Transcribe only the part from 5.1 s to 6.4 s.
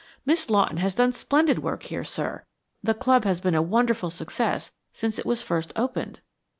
it was first opened."